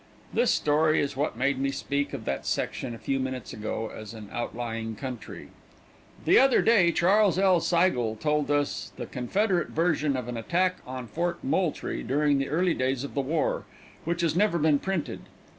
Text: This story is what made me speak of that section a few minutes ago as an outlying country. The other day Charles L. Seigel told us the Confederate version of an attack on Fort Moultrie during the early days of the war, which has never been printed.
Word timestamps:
This 0.33 0.49
story 0.49 0.99
is 0.99 1.15
what 1.15 1.37
made 1.37 1.59
me 1.59 1.69
speak 1.69 2.11
of 2.11 2.25
that 2.25 2.47
section 2.47 2.95
a 2.95 2.97
few 2.97 3.19
minutes 3.19 3.53
ago 3.53 3.91
as 3.95 4.15
an 4.15 4.29
outlying 4.31 4.95
country. 4.95 5.49
The 6.25 6.39
other 6.39 6.63
day 6.63 6.91
Charles 6.91 7.37
L. 7.37 7.59
Seigel 7.59 8.15
told 8.15 8.49
us 8.49 8.91
the 8.97 9.05
Confederate 9.05 9.69
version 9.69 10.17
of 10.17 10.27
an 10.27 10.37
attack 10.37 10.77
on 10.87 11.05
Fort 11.05 11.43
Moultrie 11.43 12.01
during 12.01 12.39
the 12.39 12.49
early 12.49 12.73
days 12.73 13.03
of 13.03 13.13
the 13.13 13.21
war, 13.21 13.65
which 14.03 14.21
has 14.21 14.35
never 14.35 14.57
been 14.57 14.79
printed. 14.79 15.19